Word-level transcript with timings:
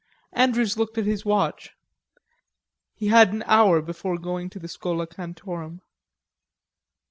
Andrews 0.33 0.77
looked 0.77 0.97
at 0.97 1.05
his 1.05 1.25
watch. 1.25 1.75
He 2.95 3.09
had 3.09 3.31
an 3.33 3.43
hour 3.45 3.83
before 3.83 4.17
going 4.17 4.49
to 4.49 4.57
the 4.57 4.67
Schola 4.67 5.05
Cantorum. 5.05 5.81